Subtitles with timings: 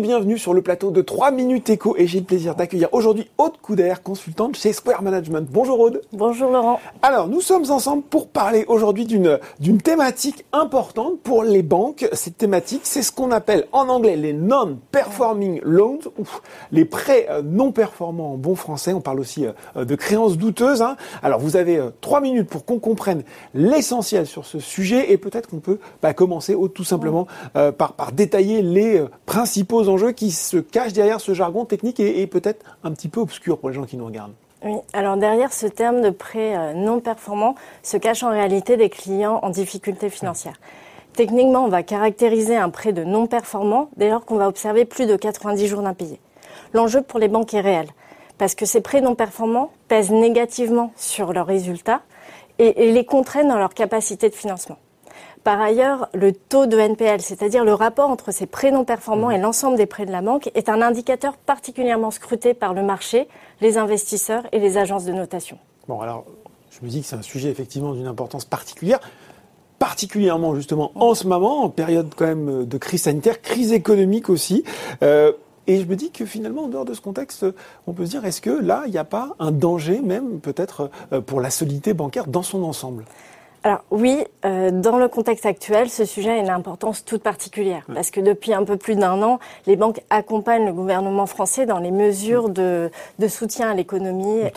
[0.00, 3.58] bienvenue sur le plateau de 3 minutes éco et j'ai le plaisir d'accueillir aujourd'hui Aude
[3.60, 5.46] Couder, consultante chez Square Management.
[5.50, 6.00] Bonjour Aude.
[6.12, 6.80] Bonjour Laurent.
[7.02, 12.08] Alors nous sommes ensemble pour parler aujourd'hui d'une d'une thématique importante pour les banques.
[12.12, 16.24] Cette thématique, c'est ce qu'on appelle en anglais les non-performing loans, ou
[16.72, 18.94] les prêts euh, non performants en bon français.
[18.94, 20.80] On parle aussi euh, de créances douteuses.
[20.80, 20.96] Hein.
[21.22, 23.22] Alors vous avez 3 minutes pour qu'on comprenne
[23.52, 28.12] l'essentiel sur ce sujet et peut-être qu'on peut bah, commencer Aude, tout simplement par, par
[28.12, 29.02] détailler les
[29.34, 33.58] principaux enjeux qui se cachent derrière ce jargon technique et, peut-être un petit peu obscur
[33.58, 34.34] pour les gens qui nous regardent.
[34.64, 38.88] Oui, alors derrière ce terme de prêt euh, non performant se cachent en réalité des
[38.88, 40.54] clients en difficulté financière.
[41.14, 45.06] Techniquement, on va caractériser un prêt de non performant dès lors qu'on va observer plus
[45.06, 46.20] de 90 jours d'impayés.
[46.72, 47.88] L'enjeu pour les banques est réel,
[48.38, 52.02] parce que ces prêts non performants pèsent négativement sur leurs résultats
[52.60, 54.78] et, et les contraignent dans leur capacité de financement.
[55.44, 59.36] Par ailleurs, le taux de NPL, c'est-à-dire le rapport entre ces prêts non performants et
[59.36, 63.28] l'ensemble des prêts de la banque, est un indicateur particulièrement scruté par le marché,
[63.60, 65.58] les investisseurs et les agences de notation.
[65.86, 66.24] Bon, alors,
[66.70, 69.00] je me dis que c'est un sujet effectivement d'une importance particulière
[69.78, 74.64] particulièrement justement en ce moment, en période quand même de crise sanitaire, crise économique aussi.
[75.02, 75.32] Euh,
[75.66, 77.44] et je me dis que finalement, en dehors de ce contexte,
[77.86, 80.90] on peut se dire, est-ce que là, il n'y a pas un danger même peut-être
[81.12, 83.04] euh, pour la solidité bancaire dans son ensemble?
[83.64, 87.86] Alors oui, euh, dans le contexte actuel, ce sujet a une importance toute particulière.
[87.92, 91.78] Parce que depuis un peu plus d'un an, les banques accompagnent le gouvernement français dans
[91.78, 94.52] les mesures de, de soutien à l'économie et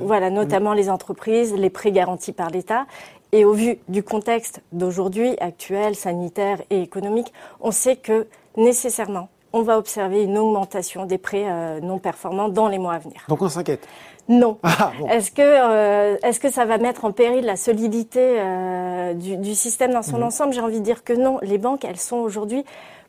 [0.00, 2.86] voilà notamment les entreprises, les prêts garantis par l'État.
[3.32, 7.30] Et au vu du contexte d'aujourd'hui, actuel, sanitaire et économique,
[7.60, 12.68] on sait que nécessairement, on va observer une augmentation des prêts euh, non performants dans
[12.68, 13.24] les mois à venir.
[13.28, 13.88] Donc on s'inquiète
[14.26, 14.56] non.
[14.62, 19.54] Ah, est-ce que euh, est-ce que ça va mettre en péril la solidité euh, du,
[19.54, 20.22] système dans son mhm.
[20.22, 20.54] ensemble?
[20.54, 21.38] J'ai envie de dire que non.
[21.42, 22.64] Les banques, elles sont aujourd'hui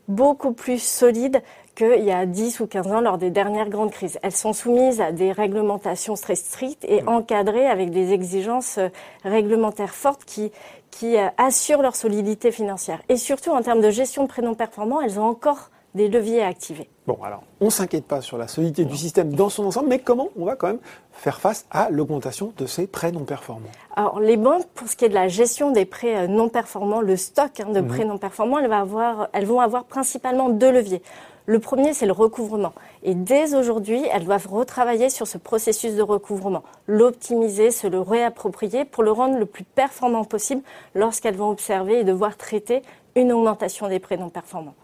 [0.08, 1.40] beaucoup plus solides
[1.74, 4.18] qu'il y a 10 ou 15 ans lors des dernières grandes crises.
[4.22, 7.08] Elles sont soumises à des réglementations très strictes et mhm.
[7.08, 8.78] encadrées avec des exigences
[9.24, 10.52] réglementaires fortes qui,
[10.90, 13.00] qui assurent leur solidité financière.
[13.08, 16.46] Et surtout, en termes de gestion de prénoms performants, elles ont encore des leviers à
[16.46, 16.88] activer.
[17.06, 19.98] Bon, alors, on ne s'inquiète pas sur la solidité du système dans son ensemble, mais
[19.98, 20.78] comment on va quand même
[21.12, 23.68] faire face à l'augmentation de ces prêts non performants?
[23.96, 27.00] Alors, les banques, pour ce qui est de la gestion des prêts euh, non performants,
[27.00, 27.88] le stock hein, de mhm.
[27.88, 31.02] prêts non performants, elles, avoir, elles vont avoir principalement deux leviers.
[31.48, 32.72] Le premier, c'est le recouvrement.
[33.04, 38.84] Et dès aujourd'hui, elles doivent retravailler sur ce processus de recouvrement, l'optimiser, se le réapproprier
[38.84, 40.62] pour le rendre le plus performant possible
[40.96, 42.82] lorsqu'elles vont observer et devoir traiter
[43.14, 44.74] une augmentation des prêts non performants.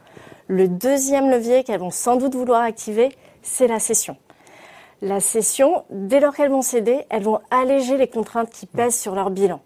[0.55, 3.09] Le deuxième levier qu'elles vont sans doute vouloir activer,
[3.41, 4.19] c'est la cession.
[5.01, 9.15] La cession, dès lors qu'elles vont céder, elles vont alléger les contraintes qui pèsent sur
[9.15, 9.63] leur bilan.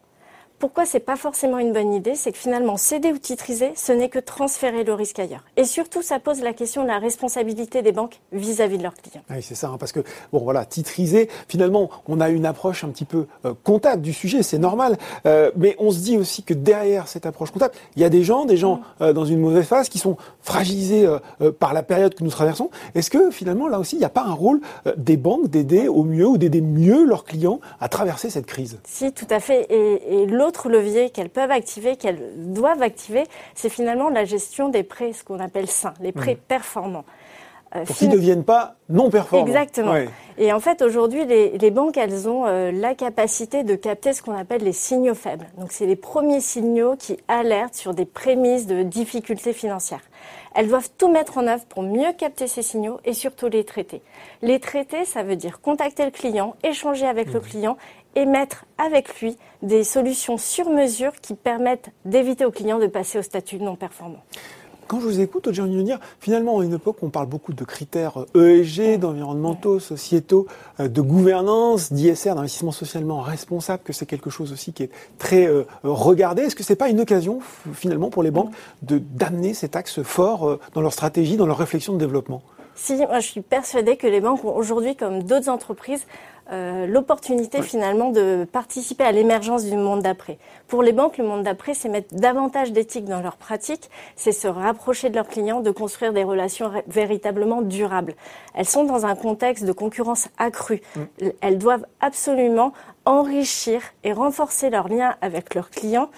[0.58, 4.08] Pourquoi c'est pas forcément une bonne idée C'est que finalement, céder ou titriser, ce n'est
[4.08, 5.44] que transférer le risque ailleurs.
[5.58, 9.22] Et surtout, ça pose la question de la responsabilité des banques vis-à-vis de leurs clients.
[9.28, 10.00] Oui, c'est ça, hein, parce que,
[10.32, 14.42] bon, voilà, titriser, finalement, on a une approche un petit peu euh, comptable du sujet,
[14.42, 14.96] c'est normal.
[15.26, 18.22] Euh, mais on se dit aussi que derrière cette approche comptable, il y a des
[18.22, 19.02] gens, des gens mm.
[19.02, 21.06] euh, dans une mauvaise phase qui sont fragilisés
[21.58, 22.70] par la période que nous traversons.
[22.94, 24.60] Est-ce que, finalement, là aussi, il n'y a pas un rôle
[24.96, 28.78] des banques d'aider au mieux ou d'aider mieux leurs clients à traverser cette crise?
[28.84, 29.66] Si, tout à fait.
[29.70, 33.24] Et, et l'autre levier qu'elles peuvent activer, qu'elles doivent activer,
[33.54, 36.48] c'est finalement la gestion des prêts, ce qu'on appelle sains, les prêts mmh.
[36.48, 37.04] performants.
[37.74, 39.46] Euh, Pour qu'ils ne deviennent pas non performants.
[39.46, 39.94] Exactement.
[40.38, 44.36] Et en fait, aujourd'hui, les, banques, elles ont euh, la capacité de capter ce qu'on
[44.36, 45.46] appelle les signaux faibles.
[45.58, 50.02] Donc, c'est les premiers signaux qui alertent sur des prémices de difficultés financières.
[50.54, 54.02] Elles doivent tout mettre en œuvre pour mieux capter ces signaux et surtout les traiter.
[54.42, 57.42] Les traiter, ça veut dire contacter le client, échanger avec le mmh.
[57.42, 57.76] client
[58.14, 63.18] et mettre avec lui des solutions sur mesure qui permettent d'éviter au client de passer
[63.18, 64.22] au statut non performant.
[64.86, 67.52] Quand je vous écoute, j'ai envie de dire, finalement, à une époque, on parle beaucoup
[67.52, 70.46] de critères ESG, d'environnementaux, sociétaux,
[70.78, 75.46] euh, de gouvernance, d'ISR, d'investissement socialement responsable, que c'est quelque chose aussi qui est très
[75.46, 76.42] euh, regardé.
[76.42, 77.40] Est-ce que c'est pas une occasion,
[77.72, 78.52] finalement, pour les banques
[78.82, 82.42] de d'amener cet axe fort euh, dans leur stratégie, dans leur réflexion de développement?
[82.76, 86.06] Si, moi, je suis persuadée que les banques ont aujourd'hui, comme d'autres entreprises,
[86.52, 90.38] euh, l'opportunité finalement de participer à l'émergence du monde d'après.
[90.68, 94.46] Pour les banques, le monde d'après, c'est mettre davantage d'éthique dans leurs pratiques, c'est se
[94.46, 98.14] rapprocher de leurs clients, de construire des relations véritablement durables.
[98.54, 100.82] Elles sont dans un contexte de concurrence accrue.
[101.40, 102.74] Elles doivent absolument
[103.06, 106.10] enrichir et renforcer leurs liens avec leurs clients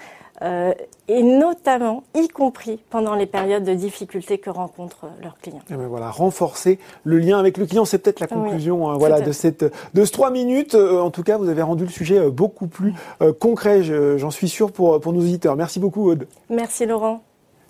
[0.42, 0.72] euh,
[1.08, 5.62] et notamment, y compris pendant les périodes de difficulté que rencontrent leurs clients.
[5.70, 9.20] Et ben voilà, renforcer le lien avec le client, c'est peut-être la conclusion hein, voilà,
[9.20, 9.64] de, cette,
[9.94, 10.74] de ce trois minutes.
[10.74, 12.94] Euh, en tout cas, vous avez rendu le sujet euh, beaucoup plus
[13.40, 15.56] concret, j'en suis sûr, pour, pour nos auditeurs.
[15.56, 16.26] Merci beaucoup, Aude.
[16.50, 17.22] Merci, Laurent.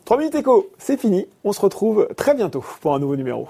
[0.04, 1.26] 3 minutes éco, c'est fini.
[1.44, 3.46] On se retrouve très bientôt pour un nouveau numéro.